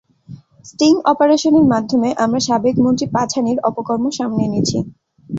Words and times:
Sting 0.65 0.93
অপারেশনে 1.05 1.61
মাধ্যমে 1.73 2.09
আমরা 2.23 2.39
সাবেক 2.47 2.75
মন্ত্রী 2.77 3.05
পাঝানির 3.15 3.57
অপকর্ম 3.69 4.05
সামনে 4.17 4.41
এনেছি। 4.47 4.77